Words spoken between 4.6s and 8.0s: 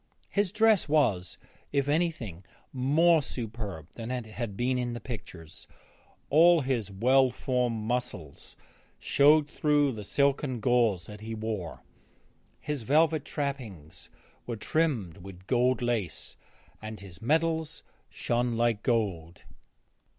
in the pictures; all his well formed